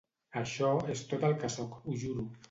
[0.39, 2.25] Això és tot el que sóc, ho juro.